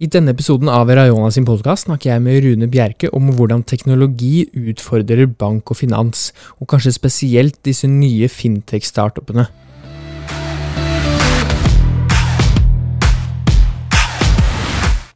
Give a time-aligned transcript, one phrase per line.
[0.00, 4.46] I denne episoden av Rayona sin podkast snakker jeg med Rune Bjerke om hvordan teknologi
[4.56, 9.44] utfordrer bank og finans, og kanskje spesielt disse nye fintech-startupene.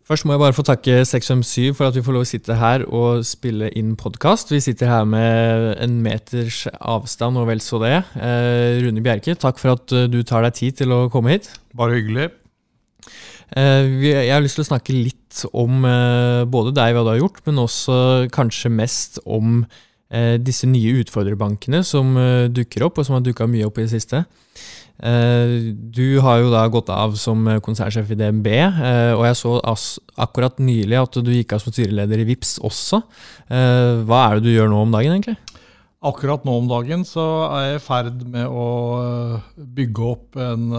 [0.04, 2.84] Først må jeg bare få takke 657 for at vi får lov å sitte her
[2.84, 4.52] og spille inn podkast.
[4.52, 8.02] Vi sitter her med en meters avstand og vel så det.
[8.20, 11.54] Eh, Rune Bjerke, takk for at du tar deg tid til å komme hit.
[11.72, 12.34] Bare hyggelig.
[13.52, 17.20] Eh, jeg har lyst til å snakke litt om eh, både deg, hva du har
[17.20, 17.96] gjort, men også
[18.34, 19.60] kanskje mest om
[20.08, 22.16] eh, disse nye utfordrerbankene som
[22.54, 24.24] dukker opp, og som har dukka mye opp i det siste.
[24.94, 28.46] Du har jo da gått av som konsernsjef i DNB,
[29.18, 29.56] og jeg så
[30.22, 33.00] akkurat nylig at du gikk av som styreleder i VIPS også.
[33.50, 35.34] Hva er det du gjør nå om dagen, egentlig?
[36.06, 38.68] Akkurat nå om dagen så er jeg i ferd med å
[39.56, 40.70] bygge opp en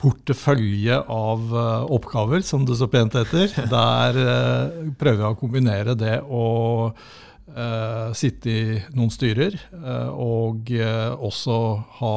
[0.00, 3.52] portefølje av uh, oppgaver, som det så pent heter.
[3.70, 6.46] Der uh, prøver jeg å kombinere det å
[6.90, 9.58] uh, sitte i noen styrer,
[10.14, 11.58] og også
[12.00, 12.16] ha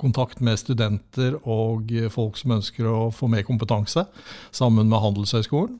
[0.00, 4.06] kontakt med studenter og folk som ønsker å få mer kompetanse,
[4.50, 5.78] sammen med Handelshøyskolen.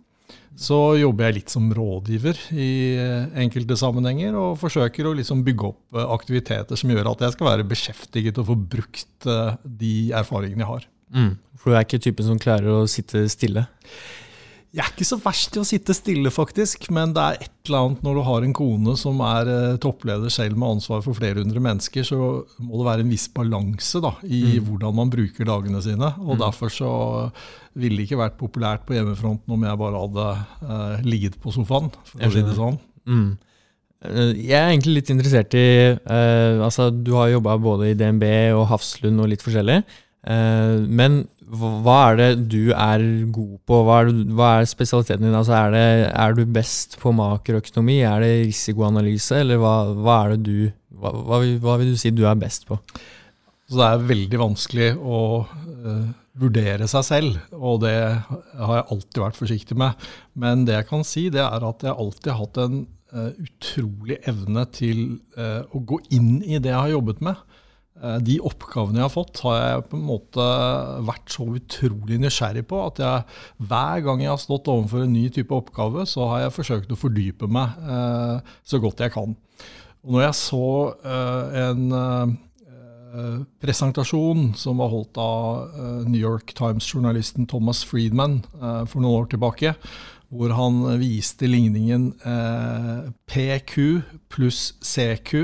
[0.53, 2.73] Så jobber jeg litt som rådgiver i
[3.41, 7.69] enkelte sammenhenger, og forsøker å liksom bygge opp aktiviteter som gjør at jeg skal være
[7.71, 9.31] beskjeftiget og få brukt
[9.65, 10.92] de erfaringene jeg har.
[11.15, 11.37] Mm.
[11.61, 13.67] For du er ikke typen som klarer å sitte stille?
[14.73, 16.87] Jeg er ikke så verst i å sitte stille, faktisk.
[16.97, 20.33] Men det er et eller annet når du har en kone som er eh, toppleder
[20.33, 22.19] selv med ansvar for flere hundre mennesker, så
[22.57, 24.71] må det være en viss balanse da, i mm.
[24.71, 26.15] hvordan man bruker dagene sine.
[26.25, 26.41] Og mm.
[26.41, 26.93] derfor så
[27.77, 30.29] ville det ikke vært populært på hjemmefronten om jeg bare hadde
[30.65, 32.81] eh, ligget på sofaen, for å si det sånn.
[33.05, 33.29] Mm.
[34.09, 38.25] Eh, jeg er egentlig litt interessert i eh, altså Du har jobba både i DNB
[38.57, 39.83] og Hafslund og litt forskjellig.
[40.23, 43.03] Eh, men hva er det du er
[43.35, 43.81] god på?
[43.87, 45.37] Hva er, hva er spesialiteten din?
[45.37, 47.99] Altså er, det, er, du best på makroøkonomi?
[48.07, 50.57] Er det risikoanalyse, eller hva, hva er det du
[51.03, 52.79] hva, hva, vil du si du er best på?
[53.67, 56.09] Så det er veldig vanskelig å uh,
[56.39, 60.07] vurdere seg selv, og det har jeg alltid vært forsiktig med.
[60.39, 62.79] Men det jeg kan si, det er at jeg alltid har hatt en
[63.17, 65.03] uh, utrolig evne til
[65.39, 67.43] uh, å gå inn i det jeg har jobbet med.
[68.01, 70.45] Eh, de oppgavene jeg har fått, har jeg på en måte
[71.05, 75.27] vært så utrolig nysgjerrig på at jeg hver gang jeg har stått overfor en ny
[75.35, 79.37] type oppgave, så har jeg forsøkt å fordype meg eh, så godt jeg kan.
[80.03, 80.71] Og når jeg så
[81.05, 88.83] eh, en eh, presentasjon som var holdt av eh, New York Times-journalisten Thomas Friedman eh,
[88.89, 89.77] for noen år tilbake,
[90.33, 92.07] hvor han viste ligningen
[93.29, 93.75] PQ
[94.33, 95.35] pluss CQ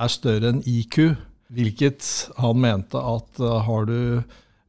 [0.00, 0.96] er større enn IQ
[1.52, 2.06] Hvilket
[2.40, 3.98] han mente at uh, har du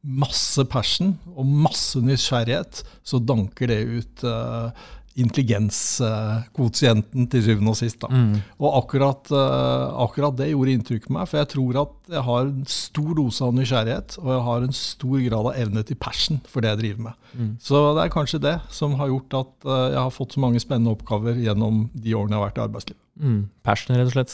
[0.06, 4.70] masse passion og masse nysgjerrighet, så danker det ut uh,
[5.16, 8.04] intelligenskvotienten til syvende og sist.
[8.10, 8.34] Mm.
[8.60, 12.42] Og akkurat, uh, akkurat, det gjorde inntrykk på meg, for jeg tror at jeg har
[12.44, 16.38] en stor dose av nysgjerrighet, og jeg har en stor grad av evne til passion
[16.50, 17.14] for det jeg driver med.
[17.32, 17.52] Mm.
[17.68, 20.60] Så det er kanskje det som har gjort at uh, jeg har fått så mange
[20.62, 23.02] spennende oppgaver gjennom de årene jeg har vært i arbeidslivet.
[23.16, 23.42] Mm.
[23.64, 24.32] Passion, rett og slett?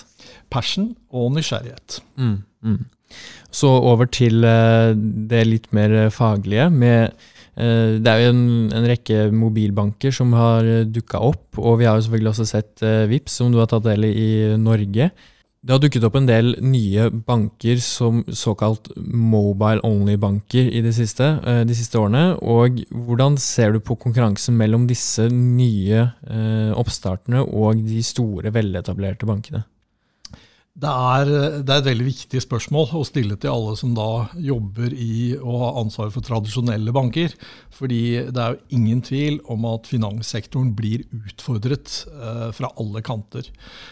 [0.51, 1.89] Passion og nysgjerrighet.
[2.19, 2.39] Mm.
[2.67, 2.83] mm.
[3.53, 6.71] Så over til uh, det litt mer faglige.
[6.73, 7.33] med Eh,
[8.01, 11.99] det er jo en, en rekke mobilbanker som har eh, dukka opp, og vi har
[11.99, 15.11] jo selvfølgelig også sett eh, VIPS, som du har tatt del i i Norge.
[15.63, 21.29] Det har dukket opp en del nye banker som såkalt mobile only-banker i de siste,
[21.69, 22.33] de siste, årene.
[22.43, 26.09] og Hvordan ser du på konkurransen mellom disse nye
[26.75, 29.63] oppstartene og de store, veletablerte bankene?
[30.73, 31.29] Det er,
[31.61, 35.59] det er, et veldig viktig spørsmål å stille til alle som da jobber i og
[35.61, 37.35] har ansvar for tradisjonelle banker.
[37.77, 43.51] Fordi det er jo ingen tvil om at finanssektoren blir utfordret eh, fra alle kanter.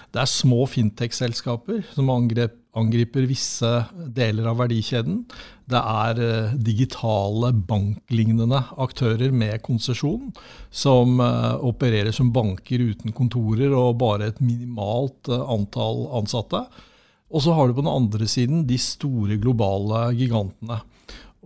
[0.08, 3.70] Det er små fintech-selskaper som angrep, angriper visse
[4.14, 5.24] deler av verdikjeden.
[5.70, 10.30] Det er eh, digitale banklignende aktører med konsesjon
[10.70, 16.64] som eh, opererer som banker uten kontorer og bare et minimalt eh, antall ansatte.
[17.30, 20.80] Og så har du på den andre siden de store globale gigantene.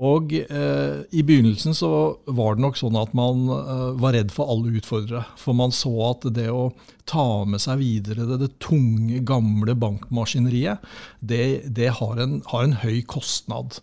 [0.03, 1.89] Og eh, I begynnelsen så
[2.27, 5.23] var det nok sånn at man eh, var redd for alle utfordrere.
[5.39, 6.73] For man så at det å
[7.07, 10.83] ta med seg videre det, det tunge, gamle bankmaskineriet,
[11.21, 13.79] det, det har, en, har, en, høy kostnad.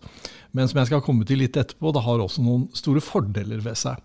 [0.52, 3.80] Men som jeg skal komme til litt etterpå, det har også noen store fordeler ved
[3.80, 3.96] seg.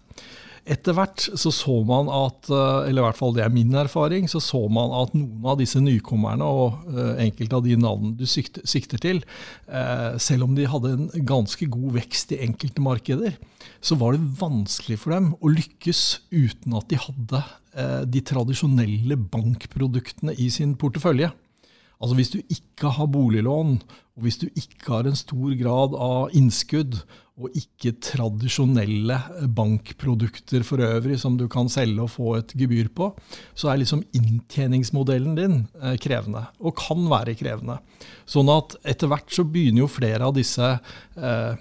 [0.68, 4.28] Etter hvert så så man at, eh, eller i hvert fall det er min erfaring,
[4.28, 8.26] så så man at noen av disse nykommerne og uh, enkelte av de navnene du
[8.28, 9.22] sikter, til,
[9.72, 13.38] uh, selv om de hadde en ganske god vekst i enkelte markeder,
[13.80, 16.04] så var det vanskelig for dem å lykkes
[16.36, 17.46] uten at de hadde
[18.10, 21.28] de tradisjonelle bankproduktene i sin portefølje.
[22.02, 23.76] Altså Hvis du ikke har boliglån,
[24.18, 27.04] og hvis du ikke har en stor grad av innskudd,
[27.38, 29.18] og ikke tradisjonelle
[29.54, 33.12] bankprodukter for øvrig som du kan selge og få et gebyr på,
[33.54, 37.78] så er liksom inntjeningsmodellen din eh, krevende, og kan være krevende.
[38.26, 41.54] Sånn at etter hvert så begynner jo flere av disse eh,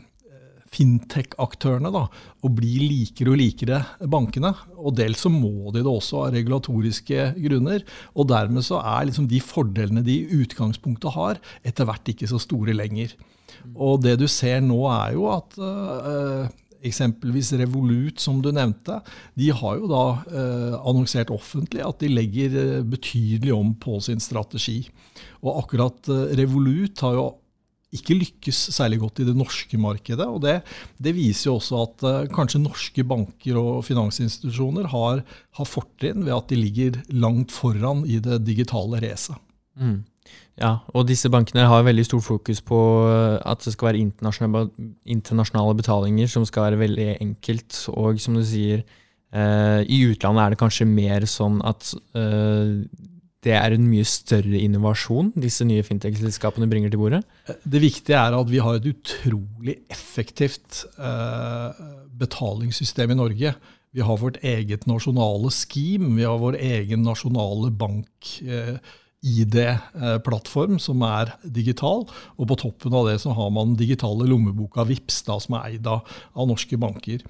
[0.76, 2.04] fintech-aktørene da,
[2.44, 3.80] å bli likere og likere
[4.12, 4.52] bankene.
[4.76, 7.86] Og dels så må de det også av regulatoriske grunner.
[8.14, 12.40] Og dermed så er liksom de fordelene de i utgangspunktet har, etter hvert ikke så
[12.42, 13.16] store lenger.
[13.74, 16.46] Og det du ser nå, er jo at øh,
[16.86, 19.00] eksempelvis Revolut, som du nevnte,
[19.38, 24.22] de har jo da eh, annonsert offentlig at de legger uh, betydelig om på sin
[24.22, 24.84] strategi.
[25.42, 27.26] Og akkurat Revolut har jo
[27.94, 30.26] ikke lykkes særlig godt i det norske markedet.
[30.26, 30.58] og Det,
[30.98, 35.22] det viser jo også at uh, kanskje norske banker og finansinstitusjoner har,
[35.58, 39.38] har fortrinn ved at de ligger langt foran i det digitale racet.
[39.78, 40.02] Mm.
[40.56, 42.78] Ja, og disse bankene har veldig stort fokus på
[43.10, 44.70] eh, at det skal være internasjonale,
[45.04, 47.76] internasjonale betalinger som skal være veldig enkelt.
[47.92, 48.80] Og som du sier,
[49.36, 52.82] uh, i utlandet er det kanskje mer sånn at uh,
[53.46, 57.22] det er en mye større innovasjon disse nye fintech-selskapene bringer til bordet?
[57.62, 61.82] Det viktige er at vi har et utrolig effektivt eh,
[62.18, 63.54] betalingssystem i Norge.
[63.96, 68.32] Vi har vårt eget nasjonale scheme, vi har vår egen nasjonale bank.
[68.42, 68.76] Eh,
[69.24, 72.04] ID-plattform som er digital.
[72.36, 75.72] Og på toppen av det så har man den digitale lommeboka VIPS, da, som er
[75.72, 76.06] eid av,
[76.46, 77.24] norske banker.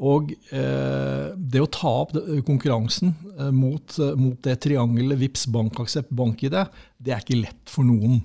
[0.00, 2.14] Og eh, det å ta opp
[2.46, 6.56] konkurransen eh, mot, eh, mot, det triangelet VIPS, BankAksept, BankID,
[7.00, 8.20] det er ikke lett for noen.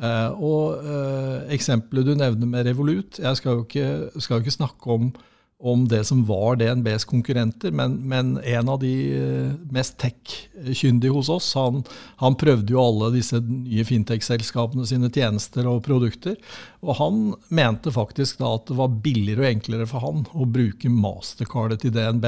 [0.00, 4.58] Eh, og eh, eksempelet du nevner med Revolut, jeg skal jo ikke, skal jo ikke
[4.60, 5.12] snakke om
[5.60, 11.28] om det som var DNBs konkurrenter, men, men en av de eh, mest tech-kyndige hos
[11.32, 11.82] oss, han,
[12.22, 16.38] han, prøvde jo alle disse nye fintech-selskapene sine tjenester og produkter.
[16.80, 17.20] Og han
[17.52, 21.94] mente faktisk da at det var billigere og enklere for han å bruke mastercardet til
[21.98, 22.26] DNB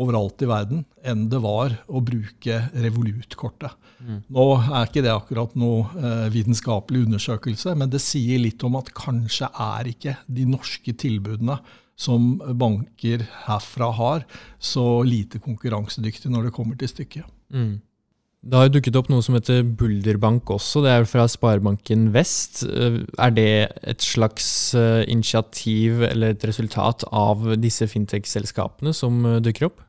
[0.00, 3.76] overalt i verden enn det var å bruke Revolut-kortet.
[4.00, 4.22] Mm.
[4.32, 8.88] Nå er ikke det akkurat noe eh, vitenskapelig undersøkelse, men det sier litt om at
[8.96, 11.60] kanskje er ikke de norske tilbudene
[11.98, 14.26] som banker herfra har,
[14.58, 17.26] så lite konkurransedyktig når det kommer til stykket.
[17.52, 17.80] Mm.
[18.42, 20.80] Det har dukket opp noe som heter Bulderbank også.
[20.82, 22.64] Det er fra Sparebanken Vest.
[22.66, 23.52] Er det
[23.86, 29.84] et slags eh, initiativ eller et resultat av disse fintech-selskapene som eh, dukker opp?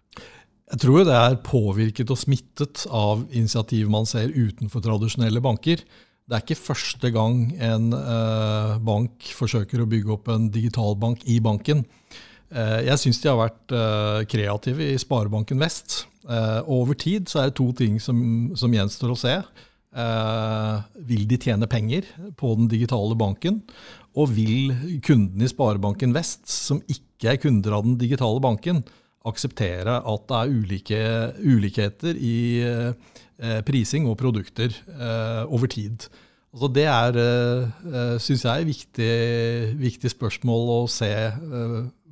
[0.70, 5.82] Jeg tror det er påvirket og smittet av initiativ man ser utenfor tradisjonelle banker.
[6.24, 11.26] Det er ikke første gang en eh, bank forsøker å bygge opp en digital bank
[11.28, 11.84] i banken.
[12.48, 16.06] Eh, jeg syns de har vært eh, kreative i Sparebanken Vest.
[16.24, 18.18] Eh, over tid så er det to ting som,
[18.56, 19.36] som gjenstår å se.
[19.94, 20.78] Eh,
[21.12, 22.08] vil de tjene penger
[22.40, 23.60] på den digitale banken?
[24.16, 24.72] Og vil
[25.04, 28.86] kundene i Sparebanken Vest, som ikke er kunder av den digitale banken,
[29.28, 31.04] akseptere at det er ulike,
[31.44, 32.94] ulikheter i Eh,
[33.66, 36.08] prising og produkter eh, over tid.
[36.54, 39.14] Altså det er, uh, syns jeg, viktig,
[39.80, 41.10] viktig, spørsmål å se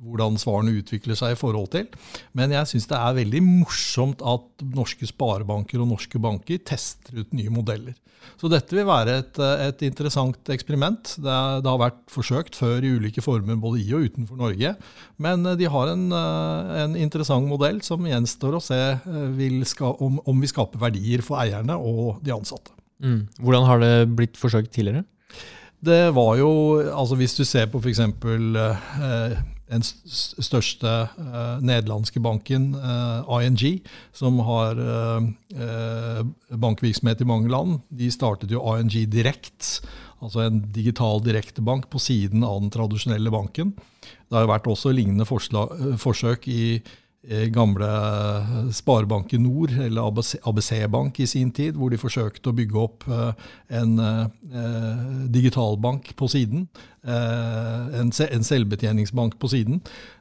[0.02, 1.88] hvordan svarene utvikler seg i forhold til.
[2.36, 7.36] Men jeg syns det er veldig morsomt at norske sparebanker og norske banker tester ut
[7.36, 7.96] nye modeller.
[8.38, 11.14] Så dette vil være et, et interessant eksperiment.
[11.16, 14.74] Det, det, har vært forsøkt før i ulike former både i og utenfor Norge.
[15.22, 18.80] Men de har en, en interessant modell som gjenstår å se
[19.70, 22.74] ska, om, om, vi skaper verdier for eierne og de ansatte.
[23.02, 23.26] Mm.
[23.42, 25.02] Hvordan har det blitt forsøkt tidligere?
[25.82, 27.98] Det var jo, altså Hvis du ser på f.eks.
[27.98, 29.32] Eh,
[29.72, 33.80] den største eh, nederlandske banken, eh, ING,
[34.16, 39.80] som har eh, eh, bankvirksomhet i mange land, de startet jo ING Direkt,
[40.22, 43.72] altså en digital direktebank på siden av den tradisjonelle banken.
[44.02, 46.64] Det har jo vært også lignende forslag, eh, forsøk i
[47.54, 47.88] gamle
[48.74, 53.06] Sparebanken Nord, eller ABC, ABC, Bank i sin tid, hvor de forsøkte å bygge opp
[53.70, 53.92] en
[55.30, 56.66] digitalbank på siden.
[57.02, 59.80] Eh, en, en selvbetjeningsbank på siden.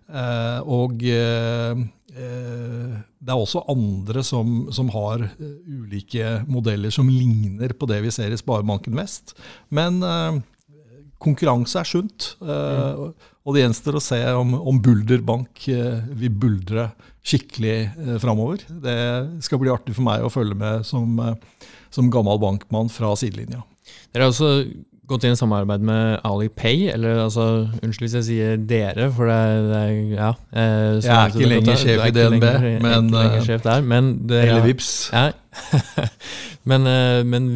[0.09, 5.27] Eh, og eh, det er også andre som, som, har
[5.69, 9.35] ulike modeller som ligner på det vi ser i Sparebanken Vest.
[9.69, 10.01] Men
[11.21, 12.33] konkurranse er sunt.
[12.41, 13.13] Mm.
[13.41, 16.91] Og det gjenstår å se om, om Bulder Bank eh, vil buldre
[17.25, 18.61] skikkelig eh, framover.
[18.83, 18.99] Det
[19.45, 23.63] skal bli artig for meg å følge med som, eh, som gammel bankmann fra sidelinja.
[24.13, 24.51] Dere har også
[25.11, 27.47] gått inn i samarbeid med Alipay, eller altså,
[27.81, 29.81] unnskyld hvis jeg sier dere, for det, det
[30.13, 30.31] ja.
[30.53, 32.47] Eh, jeg er ikke lenger sjef i DNB,
[32.85, 34.93] men, ikke sjef der, men det, Eller Vips.
[35.11, 35.29] Ja.
[36.69, 36.87] men,
[37.27, 37.49] men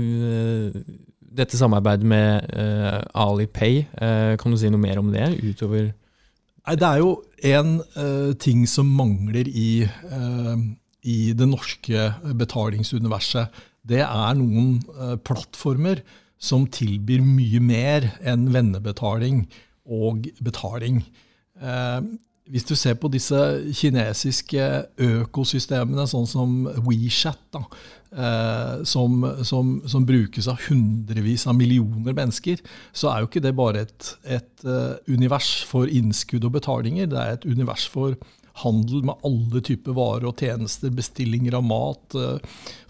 [1.35, 5.91] dette samarbeidet med uh, Alipay, uh, kan du si noe mer om det utover
[6.65, 7.11] Nei, Det er jo
[7.45, 9.85] en uh, ting som mangler i,
[11.05, 12.07] i, det norske
[12.39, 13.53] betalingsuniverset.
[13.85, 14.79] Det er noen
[15.21, 16.01] plattformer
[16.41, 19.43] som tilbyr mye mer enn vennebetaling
[19.85, 21.03] og betaling.
[22.45, 23.37] Hvis du ser på disse
[23.73, 24.65] kinesiske
[25.01, 26.51] økosystemene, sånn som
[26.85, 27.63] WeChat, da,
[28.13, 32.61] eh, som, som, som, brukes av hundrevis av millioner mennesker,
[32.93, 37.09] så er jo ikke det bare et, et uh, univers for innskudd og betalinger.
[37.09, 38.13] Det er et univers for
[38.61, 42.37] handel med alle typer varer og tjenester, bestillinger av mat, uh,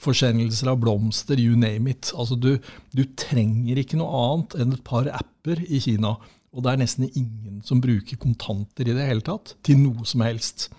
[0.03, 2.11] forsendelser av blomster, you name it.
[2.11, 2.57] Altså du,
[2.91, 6.17] du trenger ikke noe annet enn et par apper i Kina
[6.55, 10.23] og det er nesten ingen som bruker kontanter i det hele tatt til noe som
[10.23, 10.69] helst.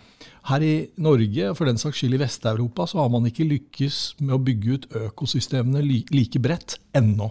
[0.49, 3.99] Her i Norge, og for den saks skyld i Vest-Europa, så har man ikke lykkes
[4.23, 7.28] med å bygge ut økosystemene like bredt ennå.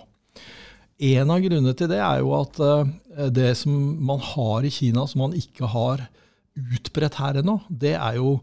[1.09, 3.73] En av grunnene til det er jo at eh, det som
[4.07, 6.05] man har i Kina som man ikke har
[6.55, 8.37] utbredt her ennå, det er jo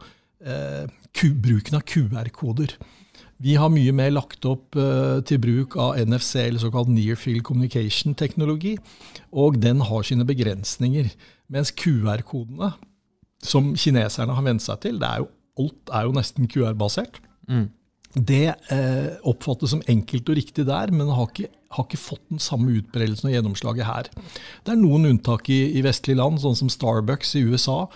[0.44, 0.84] eh,
[1.22, 2.74] bruken av QR-koder.
[3.42, 7.42] Vi har mye mer lagt opp uh, til bruk av NFC, eller såkalt Near Field
[7.48, 8.76] Communication-teknologi.
[9.34, 11.10] Og den har sine begrensninger.
[11.52, 12.72] Mens QR-kodene,
[13.42, 17.18] som kineserne har vent seg til, er jo, alt er jo nesten QR-basert.
[17.50, 17.66] Mm.
[18.12, 22.42] Det uh, oppfattes som enkelt og riktig der, men har ikke, har ikke fått den
[22.44, 24.10] samme utbredelsen og gjennomslaget her.
[24.62, 27.86] Det er noen unntak i, i, vestlige land, sånn som Starbucks i USA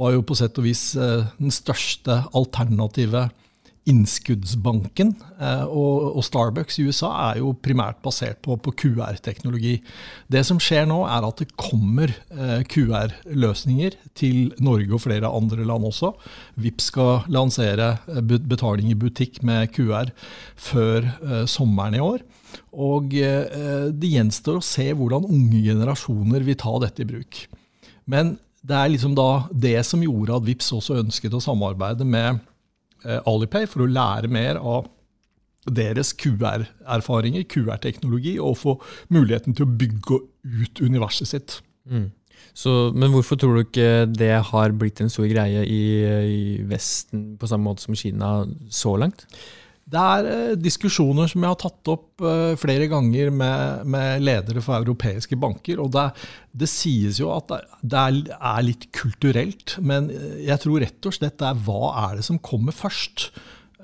[0.00, 3.28] var jo på sett og vis uh, den største alternative
[3.90, 5.12] innskuddsbanken.
[5.38, 9.76] Eh, og, Starbucks i USA er jo primært basert på, på QR-teknologi.
[10.32, 15.66] Det som skjer nå, er at det kommer eh, QR-løsninger til Norge og flere andre
[15.68, 16.14] land også.
[16.60, 20.14] Vips skal lansere eh, betaling i butikk med QR
[20.56, 21.10] før
[21.50, 22.24] sommeren i år.
[22.74, 27.40] Og det gjenstår å se hvordan unge generasjoner vil ta dette i bruk.
[28.10, 32.40] Men det er liksom da det som gjorde at Vips også ønsket å samarbeide med
[33.04, 34.90] Alipay for å lære mer av
[35.64, 38.74] deres QR-erfaringer, QR-teknologi, og få
[39.14, 41.58] muligheten til å bygge ut universet sitt.
[41.88, 42.10] Mm.
[42.54, 47.34] Så, men hvorfor tror du ikke det har blitt en stor greie i, i Vesten
[47.40, 49.26] på samme måte som Kina så langt?
[49.84, 54.62] Det er eh, diskusjoner som jeg har tatt opp eh, flere ganger med, med ledere
[54.64, 55.82] for europeiske banker.
[55.82, 56.06] og det,
[56.52, 60.08] det sies jo at det, er, litt kulturelt, men
[60.40, 63.28] jeg tror rett og slett det er hva er det som kommer først?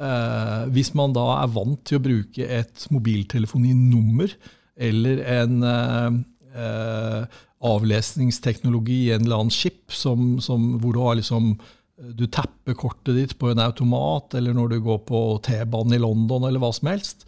[0.00, 4.32] Eh, hvis man da er vant til å bruke et mobiltelefoninummer
[4.80, 6.14] eller en eh,
[6.56, 11.52] eh, avlesningsteknologi i en eller annen chip som, som, hvor du har liksom
[12.00, 16.46] du tapper kortet ditt på en automat, eller når du går på T-banen i London,
[16.48, 17.26] eller hva som helst.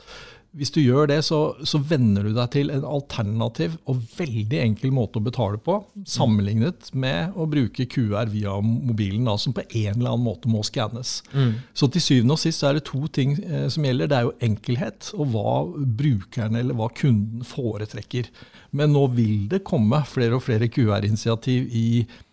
[0.52, 4.92] Hvis du gjør det, så, så venner du deg til en alternativ og veldig enkel
[4.92, 9.94] måte å betale på, sammenlignet med å bruke QR via mobilen, da, som på en
[9.94, 11.22] eller annen måte må skannes.
[11.32, 11.54] Mm.
[11.72, 14.10] Så til syvende og sist er det to ting eh, som gjelder.
[14.12, 15.54] Det er jo enkelhet, og hva
[16.02, 18.28] brukeren eller hva kunden foretrekker.
[18.76, 22.31] Men nå vil det komme flere og flere QR-initiativ i Eh,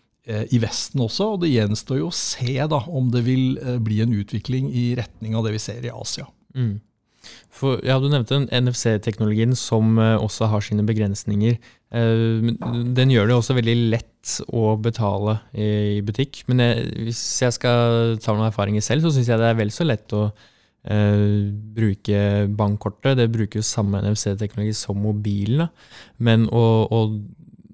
[0.52, 1.32] i Vesten også.
[1.34, 4.92] Og det gjenstår jo å se da, om det vil eh, bli en utvikling i
[4.98, 6.28] retning av det vi ser i Asia.
[6.54, 6.78] Mm.
[7.52, 11.58] For, ja, Du nevnte NFC-teknologien som uh, også har sine begrensninger.
[11.90, 16.44] Den gjør det også veldig lett å betale i butikk.
[16.48, 19.72] Men jeg, hvis jeg skal ta noen erfaringer selv, så syns jeg det er vel
[19.74, 21.34] så lett å uh,
[21.76, 22.22] bruke
[22.56, 23.18] bankkortet.
[23.18, 25.68] Det bruker jo samme NFC-teknologi som mobilen.
[26.22, 27.02] Men å, å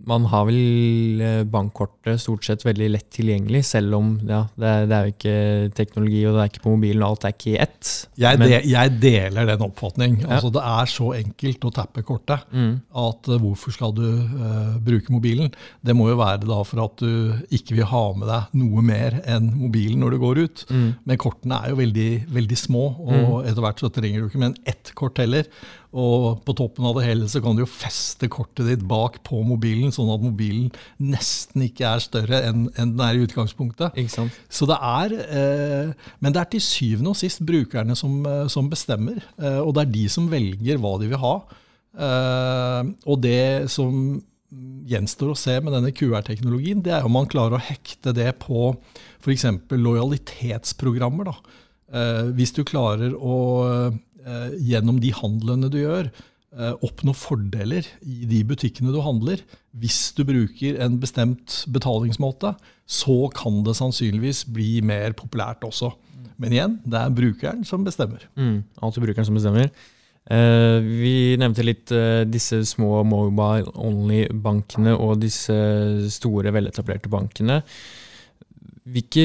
[0.06, 4.84] man har vel eh, bankkortet stort sett veldig lett tilgjengelig, selv om ja, det, er,
[4.86, 7.50] det, er, jo ikke teknologi og det er ikke på mobilen, og alt er ikke
[7.52, 7.92] i ett.
[8.22, 10.20] Jeg, de, jeg deler den oppfatning.
[10.22, 10.36] Ja.
[10.36, 12.72] Altså, det er så enkelt å tappe kortet mm.
[13.02, 15.50] at uh, hvorfor skal du uh, bruke mobilen?
[15.82, 19.18] Det må jo være da for at du ikke vil ha med deg noe mer
[19.26, 20.66] enn mobilen når du går ut.
[20.70, 20.86] Mm.
[21.02, 23.50] Men kortene er jo veldig, veldig små, og mm.
[23.50, 25.50] etter hvert så trenger du ikke mer enn ett kort heller.
[25.96, 29.40] Og på toppen av det hele så kan du jo feste kortet ditt bak på
[29.46, 30.68] mobilen, sånn at mobilen
[31.02, 33.96] nesten ikke er større enn, den er i utgangspunktet.
[34.52, 38.70] Så det er, eh, Men det er til syvende og sist brukerne som, eh, som
[38.70, 39.22] bestemmer.
[39.38, 41.34] Eh, og det er de som velger hva de vil ha.
[41.96, 44.22] Eh, og det som
[44.86, 48.76] gjenstår å se med denne QR-teknologien, det er om man klarer å hekte det på
[49.20, 49.44] f.eks.
[49.70, 51.24] lojalitetsprogrammer.
[51.24, 51.36] Da.
[51.92, 53.92] Eh, hvis du klarer å,
[54.58, 56.08] gjennom de handlene du gjør,
[56.56, 59.42] oppnå fordeler i de butikkene du handler,
[59.76, 62.54] hvis du bruker en bestemt betalingsmåte,
[62.88, 65.90] så kan det sannsynligvis bli mer populært også.
[66.40, 68.24] Men igjen, det er brukeren som bestemmer.
[68.36, 69.70] Mm, alltid brukeren som bestemmer.
[70.26, 75.54] Uh, vi nevnte litt uh, disse små mobile only-bankene og disse
[76.10, 77.60] store, veletablerte bankene.
[78.86, 79.22] Hvilke,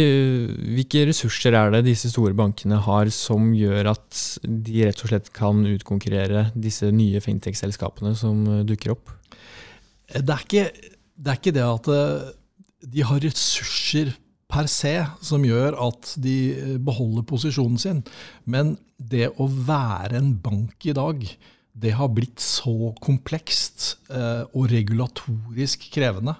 [0.73, 5.29] hvilke, ressurser er det disse store bankene har som gjør at de rett og slett
[5.37, 9.13] kan utkonkurrere disse nye fintech-selskapene som uh, dukker opp?
[10.11, 10.65] Det er, ikke,
[11.13, 11.91] det er ikke det at
[12.91, 14.11] de har ressurser
[14.51, 18.01] per se som gjør at de eh, beholder posisjonen sin.
[18.43, 21.23] Men det å være en bank i dag,
[21.71, 26.35] det har blitt så komplekst eh, og regulatorisk krevende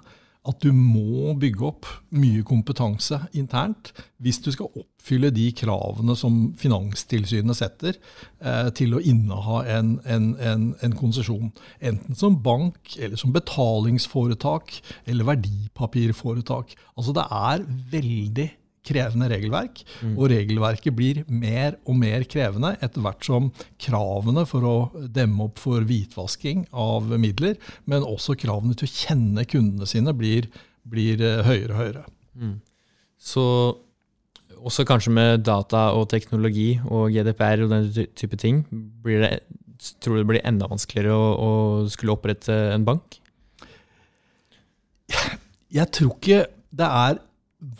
[0.48, 1.86] at du må bygge opp
[2.18, 9.02] mye kompetanse internt hvis du skal oppfylle de kravene som Finanstilsynet setter eh, til å
[9.02, 11.52] inneha en, en, en, en, konsesjon.
[11.78, 14.74] Enten som bank, eller som betalingsforetak,
[15.06, 16.74] eller verdipapirforetak.
[16.96, 18.48] Altså det er veldig
[18.86, 19.82] krevende regelverk.
[20.02, 20.16] Mm.
[20.16, 24.74] Og regelverket blir mer og mer krevende etter hvert som kravene for å
[25.12, 27.56] demme opp for hvitvasking av midler,
[27.90, 30.50] men også kravene til å kjenne kundene sine, blir,
[30.88, 32.04] blir eh, høyere og høyere.
[32.34, 32.58] Mm.
[33.22, 33.46] Så
[34.62, 38.62] også kanskje med data og teknologi og GDPR og den type ting,
[39.02, 39.32] blir det,
[40.02, 41.50] tror du det blir enda vanskeligere å, å
[41.90, 43.18] skulle opprette en bank?
[45.72, 47.20] Jeg tror ikke det er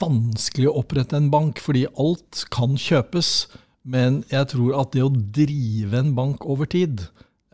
[0.00, 3.48] vanskelig å opprette en bank, fordi alt kan kjøpes.
[3.82, 7.00] Men jeg tror at det å drive en bank over tid,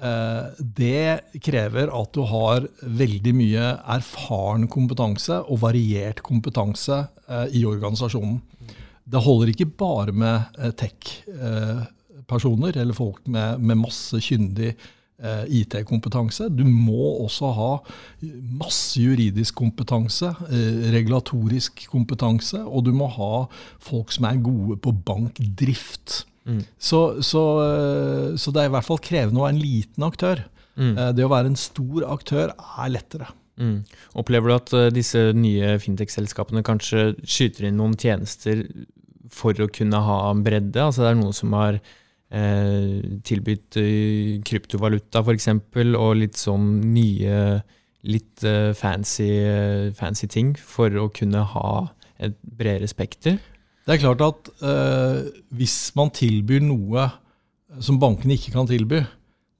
[0.03, 7.65] eh, det krever at du har veldig mye erfaren kompetanse og variert kompetanse eh, i
[7.69, 8.41] organisasjonen.
[9.09, 16.47] Det holder ikke bare med eh, tech-personer eller folk med, med masse kyndig Eh, IT-kompetanse.
[16.55, 17.71] Du må også ha
[18.61, 23.47] masse juridisk kompetanse, eh, regulatorisk kompetanse, og du må ha
[23.83, 26.23] folk som er gode på bankdrift.
[26.47, 26.63] Mm.
[26.79, 30.45] Så, så, eh, så, det er i hvert fall krevende å være en liten aktør.
[30.79, 30.95] Mm.
[31.19, 33.33] Det å være en stor aktør er lettere.
[33.59, 33.81] Mm.
[34.15, 38.63] Opplever du at disse nye fintech-selskapene kanskje skyter inn noen tjenester
[39.35, 40.79] for å kunne ha bredde?
[40.79, 41.97] Altså det er noen som har eh,
[42.29, 45.49] tilbudt eh, kryptovaluta f.eks.,
[45.97, 47.61] og litt sånn nye,
[48.09, 51.71] litt eh, fancy, eh, fancy, ting for å kunne ha
[52.21, 53.39] et bredere spekter?
[53.89, 57.09] Det er klart at eh, hvis man tilbyr noe
[57.85, 59.01] som bankene ikke kan tilby,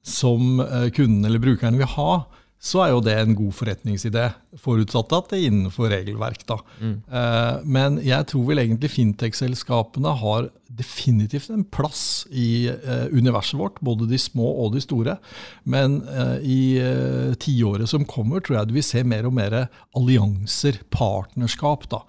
[0.05, 2.11] som eh, kunden eller brukeren vil ha,
[2.59, 4.25] så er jo det en god forretningsidé,
[4.59, 6.43] forutsatt at det er innenfor regelverk.
[6.49, 6.57] da.
[6.83, 6.95] Mm.
[7.07, 13.79] Eh, men jeg tror vel egentlig fintech-selskapene har definitivt en plass i eh, universet vårt,
[13.79, 15.15] både de små og de store.
[15.63, 19.61] Men eh, i eh, tiåret som kommer, tror jeg du vil se mer og mer
[19.95, 21.87] allianser, partnerskap.
[21.89, 22.03] da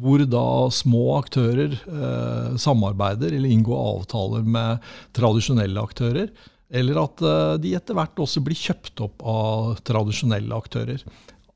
[0.00, 4.82] hvor da små aktører eh, samarbeider eller inngår avtaler med
[5.14, 6.32] tradisjonelle aktører.
[6.74, 11.04] Eller at eh, de etter hvert også blir kjøpt opp av tradisjonelle aktører.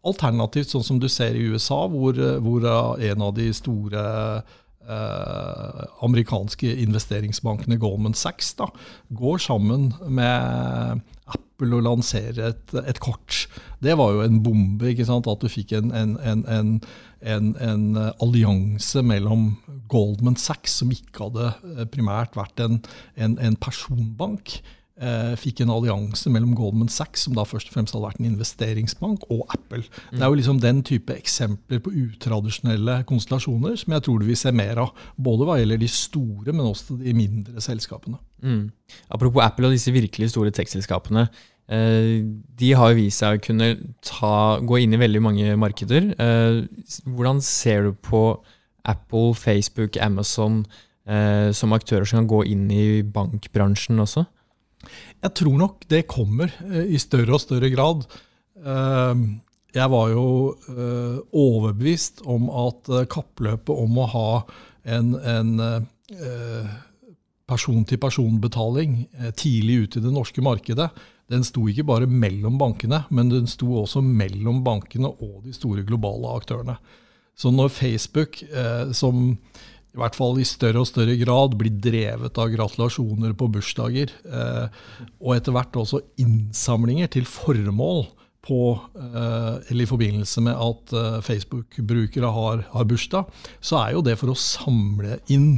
[0.07, 4.04] Alternativt sånn som du ser i USA, hvor, eh, hvor en av de store
[4.38, 8.70] eh, amerikanske investeringsbankene, Goldman Sachs, da,
[9.11, 13.48] går sammen med Apple og lanserer et, et, kort.
[13.83, 15.26] Det var jo en bombe, ikke sant?
[15.26, 16.14] at du fikk en, en,
[16.46, 17.87] en, en
[18.22, 19.50] allianse mellom
[19.90, 22.78] Goldman Sachs, som ikke hadde primært vært en,
[23.59, 24.74] personbank, eh,
[25.38, 29.28] fikk en allianse mellom Goldman Sachs, som da først og fremst hadde vært en investeringsbank,
[29.30, 29.84] og Apple.
[30.11, 34.40] Det er jo liksom den type eksempler på utradisjonelle konstellasjoner som jeg tror du vil
[34.40, 35.04] se mer av.
[35.14, 38.18] Både hva gjelder de store, men også de mindre selskapene.
[38.42, 38.64] Mm.
[39.14, 41.28] Apropos Apple og disse virkelig store tech-selskapene.
[41.68, 42.24] Eh,
[42.58, 43.72] de har jo vist seg å kunne
[44.04, 46.12] ta, gå inn i veldig mange markeder.
[46.16, 46.62] Eh,
[47.04, 48.22] hvordan ser du på
[48.88, 50.62] Apple, Facebook, Amazon
[51.04, 54.24] eh, som aktører som kan gå inn i bankbransjen også?
[55.22, 58.06] Jeg tror nok det kommer eh, i større og større grad.
[58.62, 59.40] Ehm,
[59.74, 60.26] jeg var jo
[60.72, 64.28] eh, overbevist om at eh, kappløpet om å ha
[64.88, 65.50] en, en
[67.48, 68.92] person-til-person-betaling
[69.36, 70.86] tidlig ute i det norske markedet,
[71.28, 75.84] den sto ikke bare mellom bankene, men den sto også mellom bankene og de store
[75.84, 76.78] globale aktørene.
[77.36, 78.40] Så når Facebook,
[78.96, 79.36] som
[79.94, 84.66] i hvert fall i større og større grad blir drevet av gratulasjoner på bursdager, eh,
[85.22, 88.01] og etter hvert også innsamlinger til formål
[88.48, 88.61] på,
[88.94, 90.85] eller i forbindelse med at
[91.27, 93.24] Facebook-brukere har, har, bursdag,
[93.61, 95.51] så er jo det for å samle inn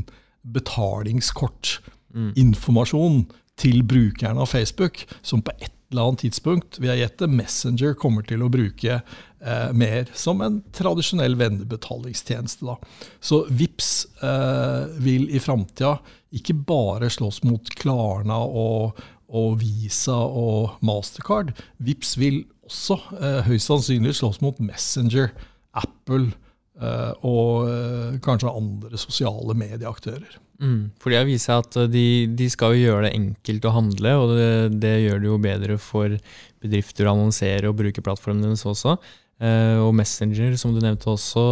[0.43, 3.27] betalingskortinformasjon mm.
[3.61, 8.27] til brukerne av Facebook, som på et eller annet tidspunkt vil jeg gjette, Messenger kommer
[8.27, 12.67] til å bruke eh, mer som en tradisjonell vennebetalingstjeneste.
[12.69, 12.77] Da.
[13.21, 15.97] Så VIPS eh, vil i framtida
[16.37, 21.55] ikke bare slåss mot Klarna og, og, Visa og Mastercard.
[21.83, 25.33] VIPS vil også eh, høyst sannsynlig slåss mot Messenger,
[25.75, 26.31] Apple
[26.79, 30.39] eh, og eh, kanskje andre sosiale medieaktører.
[30.61, 32.05] Mm, for det viser at eh, de,
[32.37, 34.51] de, skal jo gjøre det enkelt å handle, og det,
[34.83, 36.17] det, gjør det jo bedre for
[36.61, 38.99] bedrifter å annonsere og bruke plattformen deres også.
[39.41, 41.43] Uh, og Messenger, som du nevnte også,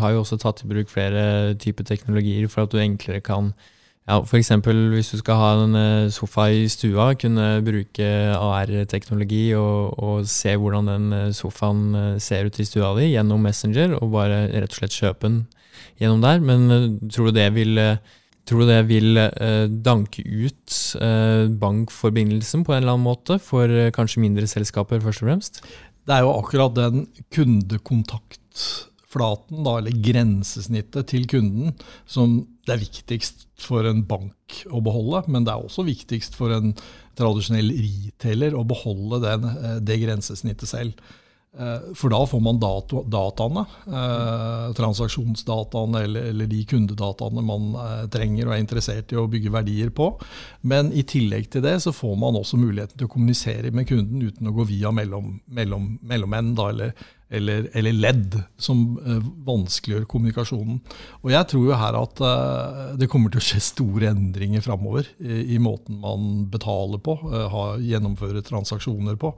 [0.00, 3.50] har jo også tatt i bruk flere typer teknologier for at du enklere kan
[4.08, 4.50] ja, F.eks.
[4.92, 10.52] hvis du skal ha en eh, sofa i stua, kunne bruke AR-teknologi og, og, se
[10.60, 14.98] hvordan den sofaen ser ut i stua di gjennom Messenger, og bare rett og slett
[14.98, 15.38] kjøpe den
[16.02, 16.44] gjennom der.
[16.44, 17.80] Men tror du det vil
[18.44, 23.68] Tror du det vil eh, danke ut eh, bankforbindelsen på en eller annen måte for
[23.72, 25.54] eh, kanskje mindre selskaper, først og fremst?
[26.04, 31.72] Det er jo akkurat den kundekontaktflaten, da, eller grensesnittet til kunden,
[32.04, 35.24] som det er viktigst for en bank å beholde.
[35.32, 36.74] Men det er også viktigst for en
[37.16, 40.92] tradisjonell retailer å beholde den, eh, det grensesnittet selv.
[41.58, 48.06] Eh, for da får man dato, dataene, eh, transaksjonsdataene eller, eller, de kundedataene man eh,
[48.10, 50.08] trenger og er interessert i å bygge verdier på.
[50.66, 54.24] Men i tillegg til det så får man også muligheten til å kommunisere med kunden
[54.24, 56.90] uten å gå via mellom, mellom, eller,
[57.30, 58.82] eller, eller, ledd, som
[59.46, 60.82] vanskeliggjør kommunikasjonen.
[61.22, 62.24] Og Jeg tror jo her at
[62.98, 67.16] det kommer til å skje store endringer framover i, i, måten man betaler på,
[67.78, 69.34] gjennomfører transaksjoner på.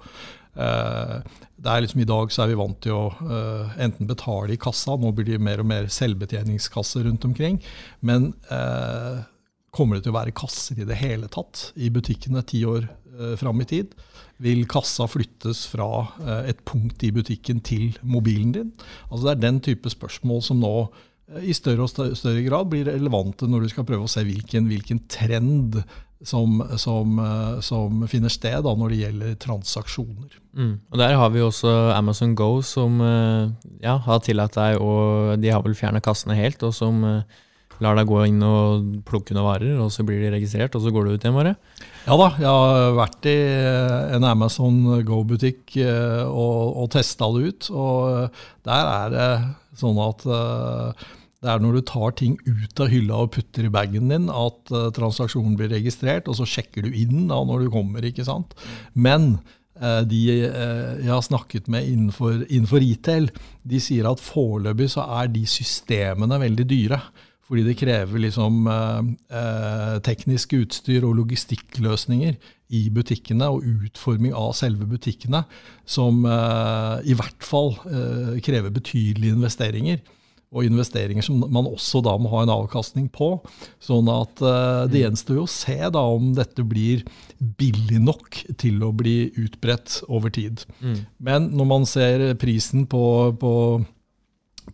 [0.56, 1.16] Eh,
[1.56, 4.60] det er liksom I dag så er vi vant til å uh, enten betale i
[4.60, 7.56] kassa, nå blir det mer og mer selvbetjeningskasser rundt omkring.
[8.04, 9.24] Men uh,
[9.72, 12.84] kommer det til å være kasser i det hele tatt i butikkene ti år
[13.16, 13.96] uh, fram i tid?
[14.44, 15.88] Vil kassa flyttes fra
[16.20, 18.72] uh, et punkt i butikken til mobilen din?
[19.08, 20.76] Altså Det er den type spørsmål som nå
[21.42, 25.00] i større og større grad blir relevante når du skal prøve å se hvilken, hvilken
[25.10, 25.80] trend
[26.24, 30.36] som, som, eh, som, finner sted da, når det gjelder transaksjoner.
[30.56, 30.76] Mm.
[30.90, 33.50] Og Der har vi også Amazon Go, som eh,
[33.84, 37.42] ja, har tillatt deg og De har vel fjerna kassene helt, og som eh,
[37.84, 40.92] lar deg gå inn og plukke noen varer, og så blir de registrert, og så
[40.94, 41.52] går du ut igjen bare?
[42.06, 43.36] Ja da, jeg har vært i
[44.16, 47.68] en Amazon Go-butikk og, og testa det ut.
[47.74, 49.30] Og der er det
[49.76, 50.24] sånn at
[51.46, 54.72] det er når du tar ting ut av hylla og putter i bagen din, at
[54.74, 58.04] uh, transaksjonen blir registrert, og så sjekker du inn da når du kommer.
[58.04, 58.56] ikke sant?
[58.94, 59.36] Men
[59.78, 63.30] uh, de uh, jeg har snakket med innenfor, innenfor retail,
[63.62, 67.00] de sier at foreløpig så er de systemene veldig dyre.
[67.46, 68.64] Fordi det krever liksom
[70.02, 72.34] teknisk utstyr og logistikkløsninger
[72.74, 75.44] i butikkene og utforming av selve butikkene,
[75.86, 77.70] som i hvert fall
[78.42, 80.02] krever betydelige investeringer
[80.54, 83.32] og investeringer som man også da må ha en avkastning på.
[83.82, 85.00] Sånn at det mm.
[85.02, 87.02] gjenstår jo å se da om dette blir
[87.58, 90.62] billig nok til å bli utbredt over tid.
[90.80, 90.98] Mm.
[91.18, 93.02] Men når man ser prisen på,
[93.40, 93.52] på,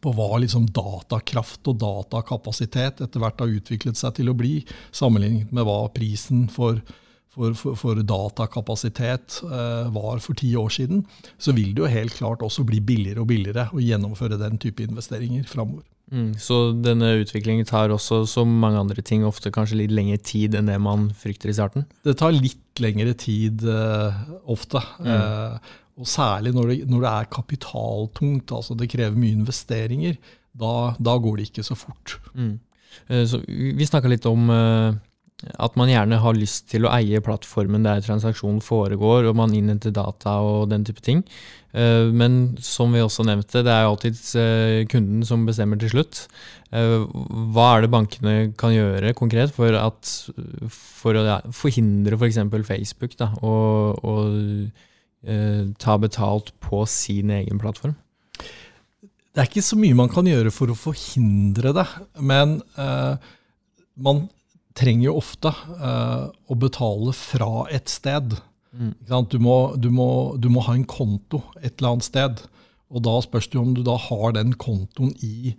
[0.05, 4.61] på hva liksom datakraft og datakapasitet etter hvert har utviklet seg til å bli,
[4.95, 6.83] sammenlignet med hva prisen for
[7.33, 11.07] for, for, for datakapasitet eh, var for ti år siden,
[11.41, 14.85] så vil det jo helt klart også bli billigere og billigere å gjennomføre den type
[14.85, 15.87] investeringer framover.
[16.13, 20.59] Mm, så denne utviklingen tar også, som mange andre ting, ofte kanskje litt lengre tid
[20.59, 21.87] enn det man frykter i starten?
[22.05, 24.19] Det tar litt lengre tid eh,
[24.53, 24.83] ofte.
[25.01, 25.09] Mm.
[25.15, 30.21] Eh, og særlig når det, når det, er kapitaltungt, altså det krever mye investeringer.
[30.53, 32.19] Da, da går det ikke så fort.
[32.37, 32.59] Mm.
[33.09, 35.01] Eh, så vi snakka litt om eh,
[35.59, 39.95] at man gjerne har lyst til å eie plattformen der transaksjonen foregår, og man innhenter
[39.95, 41.25] data og den type ting.
[41.73, 45.95] Eh, men som vi også nevnte, det er jo alltid eh, kunden som bestemmer til
[45.95, 46.27] slutt.
[46.71, 46.99] Eh,
[47.55, 50.13] hva er det bankene kan gjøre konkret for, at,
[50.71, 52.43] for å forhindre f.eks.
[52.53, 53.55] For Facebook da, å,
[53.99, 54.17] å
[55.79, 57.95] ta betalt på sin egen plattform?
[59.33, 61.87] Det er ikke så mye man kan gjøre for å forhindre det,
[62.21, 63.15] men uh,
[64.03, 64.27] man
[64.79, 68.37] trenger jo ofte uh, å betale fra et sted.
[68.73, 68.95] Mm.
[69.29, 70.09] Du, må, du, må,
[70.41, 72.47] du, må, ha en konto et eller annet sted.
[72.93, 75.53] Og da spørs det om du da har den kontoen i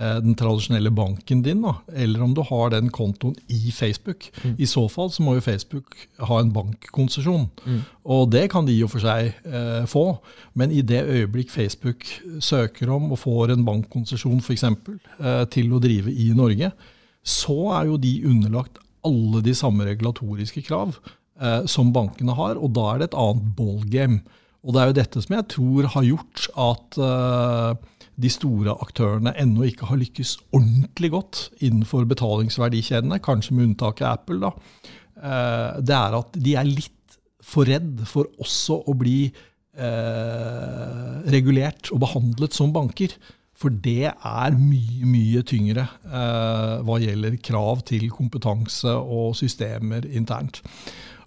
[0.00, 4.28] uh, den tradisjonelle banken din, da, eller om du har den kontoen i Facebook.
[4.42, 4.56] Mm.
[4.58, 7.46] I så fall så må jo Facebook ha en bankkonsesjon.
[7.66, 7.80] Mm.
[8.16, 10.08] Og det kan de og for seg uh, få,
[10.58, 12.06] men i det øyeblikk Facebook
[12.42, 14.66] søker om og får en bankkonsesjon f.eks.
[14.66, 16.70] Eh, til å drive i Norge,
[17.26, 20.96] så er jo de underlagt alle de samme regulatoriske krav
[21.40, 24.22] eh, som bankene har, og da er det et annet ballgame.
[24.66, 29.34] Og det er jo dette som jeg tror har gjort at eh, de store aktørene
[29.38, 34.40] ennå ikke har lykkes ordentlig godt innenfor betalingsverdikjedene, kanskje med unntak av Apple.
[34.42, 34.52] da.
[35.16, 36.92] Eh, det er at de er litt
[37.46, 43.14] for redd for også å bli eh, regulert og behandlet som banker.
[43.56, 50.60] For det er mye, mye tyngre eh, hva gjelder krav til kompetanse og systemer internt.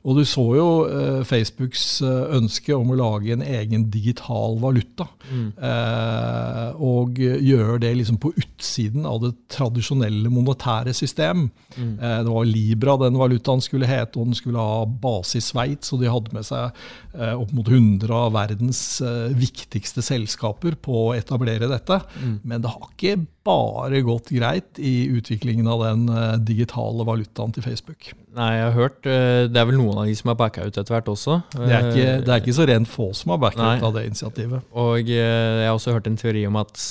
[0.07, 5.09] Og du så jo eh, Facebooks eh, ønske om å lage en egen digital valuta.
[5.27, 5.49] Mm.
[5.69, 11.49] Eh, og gjøre det liksom på utsiden av det tradisjonelle monetære system.
[11.75, 11.97] Mm.
[11.99, 15.91] Eh, det var Libra den valutaen skulle hete, og den skulle ha base i Sveits.
[15.91, 16.71] Og de hadde med seg
[17.17, 21.99] eh, opp mot 100 av verdens eh, viktigste selskaper på å etablere dette.
[22.23, 22.39] Mm.
[22.47, 27.65] Men det har ikke bare gått greit i utviklingen av den eh, digitale valutaen til
[27.65, 28.11] Facebook.
[28.37, 30.75] Nei, jeg har hørt eh, Det er vel noen av de som har backa ut
[30.77, 31.41] etter hvert også.
[31.57, 34.07] Det er ikke, det er ikke så rent få som har backa ut av det
[34.11, 34.73] initiativet.
[34.77, 36.83] Og eh, jeg har også hørt en teori om at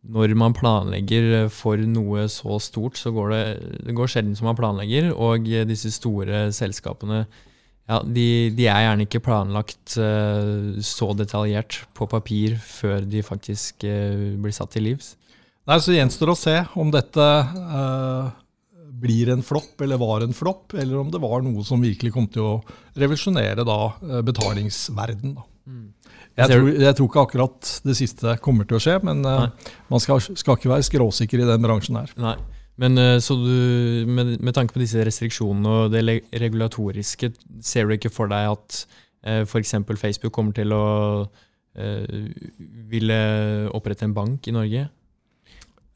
[0.00, 3.44] når man planlegger for noe så stort, så går det,
[3.84, 5.12] det går sjelden som man planlegger.
[5.12, 7.24] Og eh, disse store selskapene
[7.90, 13.84] ja, de, de er gjerne ikke planlagt eh, så detaljert på papir før de faktisk
[13.88, 15.16] eh, blir satt til livs.
[15.70, 18.30] Nei, Så gjenstår å se om dette eh,
[19.00, 22.26] blir en flopp eller var en flopp, eller om det var noe som virkelig kom
[22.32, 22.54] til å
[22.98, 25.36] revolusjonere da, eh, betalingsverden.
[25.38, 25.46] Da.
[26.40, 30.02] Jeg, tror, jeg tror ikke akkurat det siste kommer til å skje, men eh, man
[30.02, 32.16] skal, skal ikke være skråsikker i den bransjen her.
[32.18, 32.36] Nei.
[32.80, 36.02] Men eh, så du, med, med tanke på disse restriksjonene og det
[36.40, 38.82] regulatoriske, ser du ikke for deg at
[39.22, 39.76] eh, f.eks.
[40.00, 40.86] Facebook kommer til å
[41.76, 42.24] eh,
[42.90, 43.20] ville
[43.76, 44.88] opprette en bank i Norge?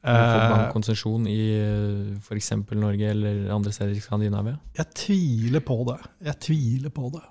[0.04, 2.50] Eller få Eh, i eh, f.eks.
[2.72, 4.58] Norge eller andre steder i Skandinavia?
[4.76, 6.00] jeg tviler på det.
[6.28, 7.22] Jeg tviler på det.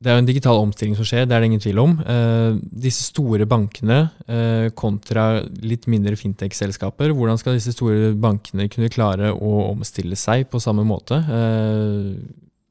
[0.00, 1.98] Det er jo en digital omstilling som skjer, det er det ingen tvil om.
[2.00, 2.54] Eh,
[2.86, 9.28] disse store bankene eh, kontra litt mindre fintech-selskaper, hvordan skal disse store bankene kunne klare
[9.36, 11.20] å omstille seg på samme måte?
[11.20, 12.14] Eh,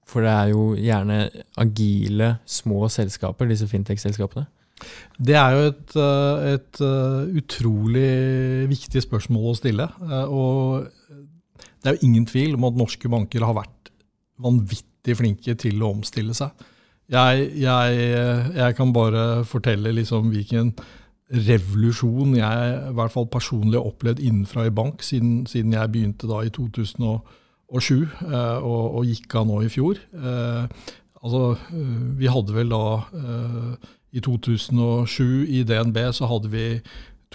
[0.09, 1.19] for det er jo gjerne
[1.61, 4.47] agile, små selskaper, disse fintech-selskapene.
[5.19, 8.09] Det er jo et, eh, et eh, utrolig
[8.71, 9.87] viktig spørsmål å stille.
[10.07, 10.87] eh, Og
[11.83, 13.91] det er jo ingen tvil om at norske banker har vært
[14.39, 16.51] vanvittig flinke til å omstille seg.
[17.09, 17.99] Jeg, jeg,
[18.55, 20.73] jeg kan bare fortelle liksom hvilken
[21.29, 26.29] revolusjon jeg i hvert fall personlig har opplevd innenfra i bank siden, siden jeg begynte
[26.29, 27.19] da i 2007
[27.99, 29.99] eh, og, og gikk av nå i fjor.
[31.19, 31.43] Altså,
[32.15, 32.83] vi hadde vel da
[34.11, 36.65] i 2007 i DNB så hadde vi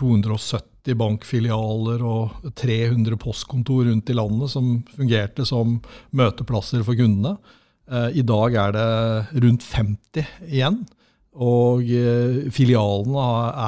[0.01, 5.79] 270 bankfilialer og 300 postkontor rundt i landet som fungerte som
[6.17, 7.37] møteplasser for kundene.
[7.91, 10.83] Eh, I dag er det rundt 50 igjen.
[11.35, 13.23] Og eh, filialene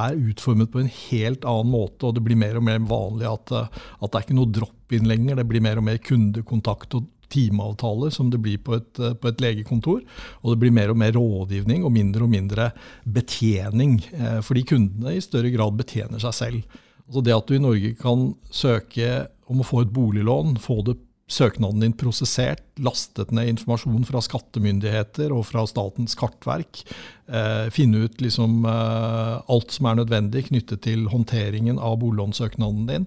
[0.06, 3.54] er utformet på en helt annen måte, og det blir mer og mer vanlig at,
[3.58, 5.40] eh, at det er ikke noe drop-in lenger.
[5.40, 9.28] Det blir mer og mer kundekontakt og timeavtaler som det blir på et, eh, på
[9.30, 10.02] et legekontor.
[10.42, 12.72] Og det blir mer og mer rådgivning og mindre og mindre
[13.04, 16.62] betjening, eh, fordi kundene i større grad betjener seg selv.
[17.06, 20.96] Altså det at du i Norge kan søke om å få et boliglån, få det
[21.26, 26.84] søknaden din prosessert, lastet ned informasjon fra skattemyndigheter og fra Statens kartverk,
[27.26, 33.06] eh, finne ut liksom, eh, alt som er nødvendig knyttet til håndteringen av boliglånsøknaden din,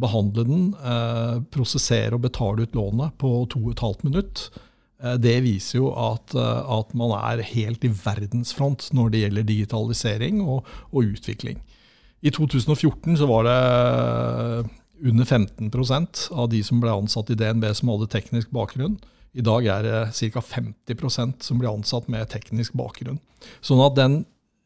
[0.00, 4.50] behandle den, eh, prosessere og betale ut lånet på to og et halvt minutt.
[5.02, 9.44] Eh, Det viser jo at, eh, at man er helt i verdensfront når det gjelder
[9.44, 11.60] digitalisering og, og utvikling.
[12.22, 14.70] I 2014 så var det
[15.02, 18.98] under 15% av de som ble ansatt i DNB som hadde teknisk bakgrunn.
[19.36, 20.42] I dag er det ca.
[20.42, 23.20] 50% som blir ansatt med teknisk bakgrunn.
[23.64, 24.16] Sånn at den,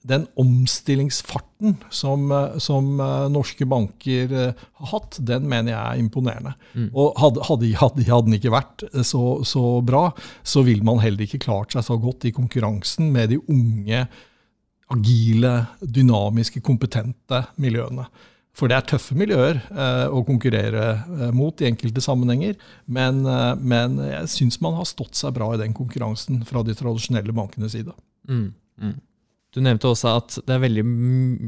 [0.07, 6.03] den omstillingsfarten som, eh, som eh, norske banker eh, har hatt, den mener jeg er
[6.03, 6.55] imponerende.
[6.95, 10.09] Og hadde, hadde, hadde, hadde den ikke vært så, så bra,
[10.42, 14.07] så ville man heller ikke klart seg så godt i konkurransen med de unge,
[14.92, 18.07] agile, dynamiske, kompetente miljøene.
[18.56, 22.58] For det er tøffe miljøer eh, å konkurrere eh, mot i enkelte sammenhenger.
[22.84, 26.76] Men, eh, men jeg syns man har stått seg bra i den konkurransen fra de
[26.76, 27.96] tradisjonelle bankenes side.
[28.28, 28.50] Mm,
[28.82, 28.98] mm.
[29.52, 30.82] Du nevnte også at det er veldig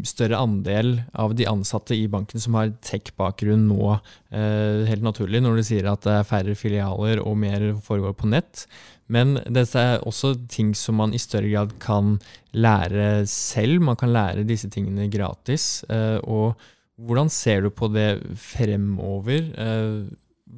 [0.04, 3.94] større andel av de ansatte i banken som har tech-bakgrunn nå,
[4.28, 8.28] eh, helt naturlig, når du sier at det er færre filialer og mer foregår på
[8.28, 8.66] nett.
[9.08, 12.18] Men dette er også ting som man i større grad kan
[12.52, 13.80] lære selv.
[13.84, 15.82] Man kan lære disse tingene gratis.
[15.88, 16.60] Eh, og
[17.00, 19.50] hvordan ser du på det fremover?
[19.59, 20.04] Eh,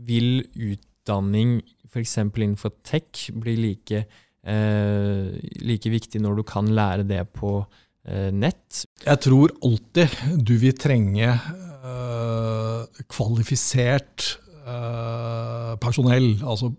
[0.07, 2.19] vil utdanning f.eks.
[2.19, 4.05] innenfor tech bli like
[4.47, 5.35] Eh,
[5.67, 7.59] like viktig når du kan lære det på
[8.07, 8.85] eh, nett?
[9.03, 11.39] Jeg tror alltid du vil trenge
[13.13, 14.25] kvalifisert
[15.79, 16.33] personell.
[16.43, 16.73] Altså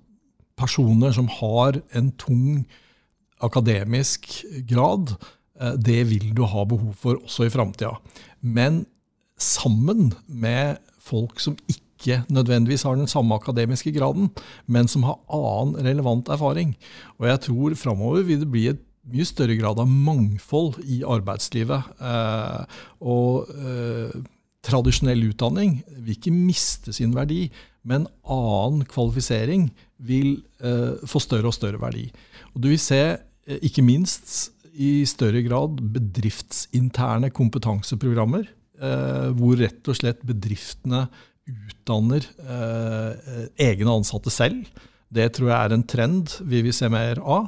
[0.59, 2.65] personer som har en tung
[3.39, 4.27] akademisk
[4.67, 5.13] grad.
[5.77, 7.93] det vil du ha behov for også i framtida.
[8.41, 8.85] Men
[9.37, 14.29] sammen med folk som ikke nødvendigvis har den samme akademiske graden,
[14.67, 16.75] men som har annen relevant erfaring.
[17.17, 21.93] Og jeg tror framover vil det bli et mye større grad av mangfold i arbeidslivet.
[22.01, 24.17] Eh, og eh,
[24.67, 27.47] tradisjonell utdanning vil ikke miste sin verdi,
[27.87, 29.69] men annen kvalifisering
[30.03, 32.09] vil eh, få større og større verdi.
[32.53, 33.01] Og du vil se,
[33.47, 38.45] eh, ikke minst i større grad, bedriftsinterne kompetanseprogrammer,
[38.77, 41.07] hvor rett og slett bedriftene
[41.47, 44.67] utdanner eh, egne ansatte selv.
[45.07, 47.47] Det tror jeg er en trend vi vil se mer av.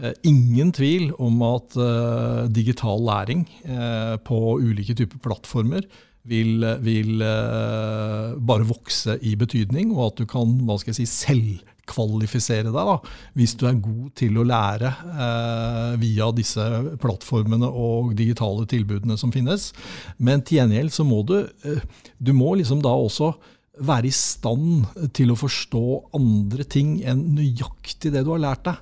[0.00, 5.86] Eh, ingen tvil om at eh, digital læring eh, på ulike typer plattformer
[6.26, 11.46] vil, vil eh, bare vokse i betydning, og at du kan hva skal jeg si,
[11.86, 12.96] selvkvalifisere deg da,
[13.34, 16.62] hvis du er god til å lære eh, via disse
[17.00, 19.72] plattformene og digitale tilbudene som finnes.
[20.18, 21.82] Men til gjengjeld så må du, eh,
[22.18, 23.34] du må liksom da også
[23.78, 28.76] være i stand til å forstå andre ting enn nøyaktig det du har lært deg.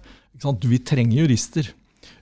[0.60, 1.72] Du vil trenge jurister.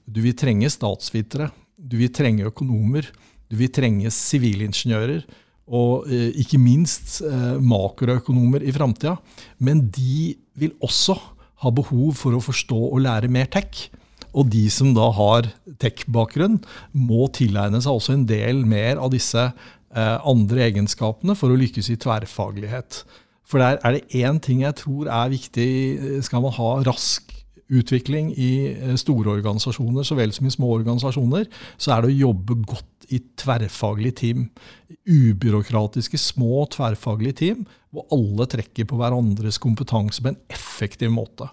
[0.07, 1.51] Du vil trenge statsvitere.
[1.77, 3.09] Du vil trenge økonomer.
[3.51, 5.27] Du vil trenge sivilingeniører.
[5.71, 9.17] Og eh, ikke minst eh, makroøkonomer i framtida.
[9.63, 11.19] Men de vil også
[11.63, 13.89] ha behov for å forstå og lære mer tech.
[14.33, 15.51] Og de som da har
[15.83, 16.59] tech-bakgrunn,
[16.97, 19.51] må tilegne seg også en del mer av disse
[19.93, 23.03] Eh, andre egenskapene for å lykkes i tverrfaglighet.
[23.45, 26.23] For der er det én ting jeg tror er viktig.
[26.25, 27.29] Skal man ha rask
[27.73, 32.21] utvikling i eh, store organisasjoner så vel som i små organisasjoner, så er det å
[32.29, 34.45] jobbe godt i tverrfaglige team.
[35.09, 41.51] Ubyråkratiske, små tverrfaglige team hvor alle trekker på hverandres kompetanse på en effektiv måte.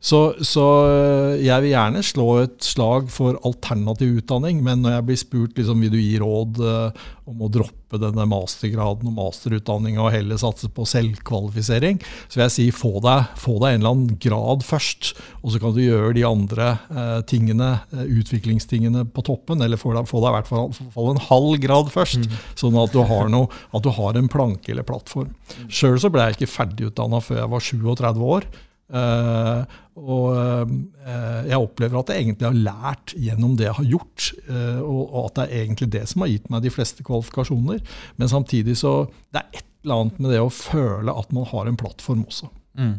[0.00, 5.06] Så, så, eh, jeg vil gjerne slå et slag for alternativ utdanning, men når jeg
[5.10, 10.00] blir spurt liksom, vil du gi råd uh, om å droppe denne mastergraden og masterutdanninga
[10.00, 13.92] og heller satse på selvkvalifisering, så vil jeg si få deg, få deg en eller
[13.92, 15.10] annen grad først,
[15.42, 20.08] og så kan du gjøre de andre uh, tingene, utviklingstingene på toppen, eller få deg,
[20.08, 20.50] få deg i hvert
[20.96, 22.40] fall, en halv grad først, mm.
[22.64, 23.04] sånn at du,
[23.36, 25.36] noe, at du, har en planke eller plattform.
[25.68, 28.50] Sjøl ble jeg ikke ferdigutdanna før jeg var 37 år.
[28.90, 29.62] Uh,
[30.00, 34.80] og uh, jeg opplever at jeg egentlig har lært gjennom det jeg har gjort, uh,
[34.82, 37.84] og, og, at det er egentlig det som har gitt meg de fleste kvalifikasjoner.
[38.18, 38.94] Men samtidig så
[39.30, 42.50] det er et eller annet med det å føle at man har en plattform også.
[42.80, 42.98] Mm.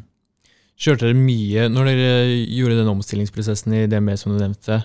[0.82, 2.14] Kjørte dere mye når dere
[2.50, 4.80] gjorde den omstillingsprosessen i DNB som du nevnte,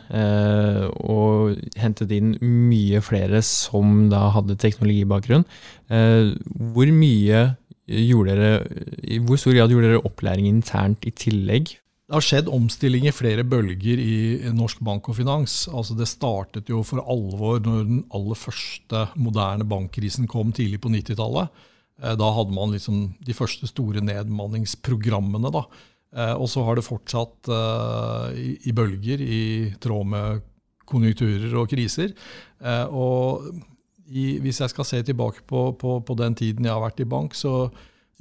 [1.00, 5.46] og hentet inn mye flere som da hadde teknologibakgrunn?
[5.88, 7.40] hvor mye
[7.86, 8.66] dere,
[9.02, 11.76] I hvor stor grad gjorde dere opplæring internt i tillegg?
[12.06, 15.64] Det har skjedd omstilling i flere bølger i norsk bank og finans.
[15.66, 20.92] Altså det startet jo for alvor når den aller første moderne bankkrisen kom tidlig på
[20.94, 21.50] 90-tallet.
[22.02, 25.50] Eh, da hadde man liksom de første store nedmanningsprogrammene.
[25.50, 25.64] Da.
[26.14, 28.38] Eh, og så har det fortsatt eh,
[28.70, 29.42] i bølger i
[29.82, 30.44] tråd med
[30.86, 32.12] konjunkturer og kriser.
[32.94, 33.50] Og
[34.08, 37.08] i, hvis jeg skal se tilbake på, på, på, den tiden jeg har vært i
[37.08, 37.70] bank, så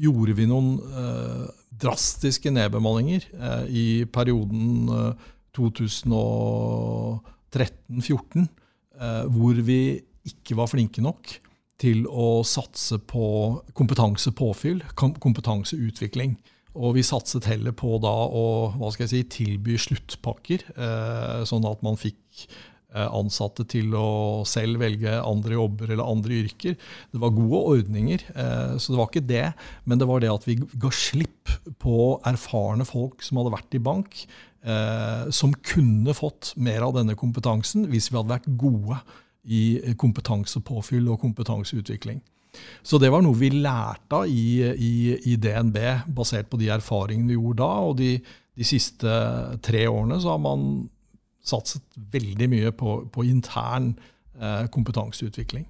[0.02, 1.46] gjorde vi noen eh,
[1.82, 5.14] drastiske nedbemanninger eh, i perioden eh,
[5.56, 8.48] 2013-2014,
[9.00, 9.82] eh, hvor vi
[10.26, 11.24] ikke var flinke nok
[11.80, 13.26] til å satse på
[13.76, 16.38] kompetansepåfyll, kompetanseutvikling.
[16.76, 21.66] Og vi satset heller på da å hva skal jeg si, tilby sluttpakker, eh, sånn
[21.68, 22.20] at man fikk
[23.04, 26.78] ansatte til å selv velge andre jobber eller andre yrker.
[27.12, 29.46] Det var gode ordninger, eh, så det var ikke det.
[29.86, 33.84] Men det var det at vi ga slipp på erfarne folk som hadde vært i
[33.84, 34.22] bank,
[34.66, 39.02] eh, som kunne fått mer av denne kompetansen hvis vi hadde vært gode
[39.46, 42.24] i kompetansepåfyll og kompetanseutvikling.
[42.86, 44.94] Så det var noe vi lærte av i, i,
[45.32, 45.78] i, DNB,
[46.16, 47.72] basert på de erfaringene vi gjorde da.
[47.90, 48.12] Og de,
[48.56, 49.16] de siste
[49.66, 50.86] tre årene så har man
[51.46, 53.94] satset veldig mye på, på intern
[54.40, 55.68] eh, kompetanseutvikling.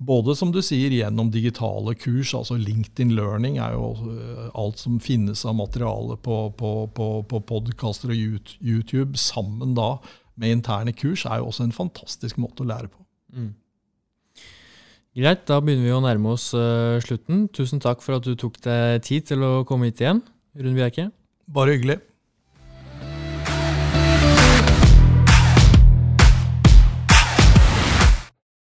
[0.00, 4.96] Både som du sier gjennom digitale kurs, altså LinkedIn Learning er jo eh, alt som
[5.02, 9.92] finnes av materiale på, på, på, på podkaster og YouTube, sammen da
[10.40, 13.04] med interne kurs, er jo også en fantastisk måte å lære på.
[13.36, 13.52] Mm.
[15.20, 17.48] Greit, da begynner vi å nærme oss uh, slutten.
[17.52, 20.22] Tusen takk for at du tok deg tid til å komme hit igjen,
[20.56, 21.10] Rune Bjerke.
[21.50, 21.98] Bare hyggelig.